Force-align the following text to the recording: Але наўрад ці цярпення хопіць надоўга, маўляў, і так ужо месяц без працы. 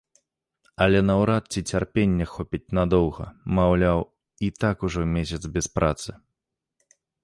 Але 0.85 0.99
наўрад 1.09 1.43
ці 1.51 1.59
цярпення 1.75 2.25
хопіць 2.33 2.71
надоўга, 2.79 3.25
маўляў, 3.61 3.99
і 4.49 4.53
так 4.65 4.77
ужо 4.91 5.01
месяц 5.17 5.41
без 5.57 5.65
працы. 5.79 6.11